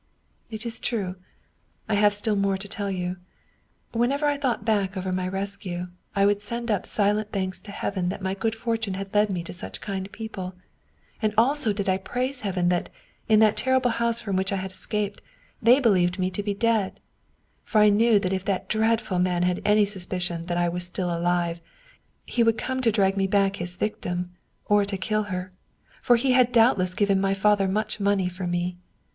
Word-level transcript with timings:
""It 0.49 0.65
is 0.65 0.79
true, 0.79 1.15
I 1.87 1.93
have 1.93 2.15
still 2.15 2.35
more 2.35 2.57
to 2.57 2.67
tell 2.67 2.89
you. 2.89 3.17
Whenever 3.91 4.25
I 4.25 4.35
thought 4.35 4.65
back 4.65 4.97
over 4.97 5.13
my 5.13 5.27
rescue, 5.27 5.89
I 6.15 6.25
would 6.25 6.41
send 6.41 6.71
up 6.71 6.87
silent 6.87 7.31
thanks 7.31 7.61
to 7.61 7.71
Heaven 7.71 8.09
that 8.09 8.19
my 8.23 8.33
good 8.33 8.55
fortune 8.55 8.95
had 8.95 9.13
led 9.13 9.29
me 9.29 9.43
to 9.43 9.53
such 9.53 9.79
kind 9.79 10.11
people. 10.11 10.55
And 11.21 11.35
also 11.37 11.71
did 11.71 11.87
I 11.87 11.97
praise 11.99 12.41
Heaven 12.41 12.69
that, 12.69 12.89
in 13.29 13.37
that 13.41 13.55
terrible 13.55 13.91
house 13.91 14.19
from 14.19 14.35
which 14.35 14.51
I 14.51 14.55
had 14.55 14.71
escaped, 14.71 15.21
they 15.61 15.79
believed 15.79 16.17
me 16.17 16.31
to 16.31 16.41
be 16.41 16.55
dead. 16.55 16.99
For 17.63 17.79
I 17.79 17.89
knew 17.89 18.17
that 18.21 18.33
if 18.33 18.43
that 18.45 18.69
dreadful 18.69 19.19
man 19.19 19.43
had 19.43 19.61
any 19.63 19.85
suspicion 19.85 20.47
that 20.47 20.57
I 20.57 20.67
was 20.67 20.83
still 20.83 21.15
alive, 21.15 21.61
he 22.25 22.41
would 22.41 22.57
come 22.57 22.81
to 22.81 22.91
drag 22.91 23.29
back 23.29 23.57
his 23.57 23.77
victim, 23.77 24.31
or 24.65 24.83
to 24.83 24.97
kill 24.97 25.25
her. 25.29 25.51
For 26.01 26.15
he 26.15 26.31
had 26.31 26.51
doubt 26.51 26.79
less 26.79 26.95
given 26.95 27.21
my 27.21 27.35
father 27.35 27.67
much 27.67 27.99
money 27.99 28.29
for 28.29 28.45
me. 28.45 28.77